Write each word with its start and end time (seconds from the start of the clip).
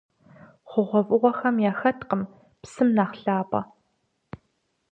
ХъугъуэфӀыгъуэхэм 0.69 1.55
яхэткъым 1.69 2.21
псым 2.61 2.89
нэхъ 2.95 3.15
лъапӀэ. 3.23 3.61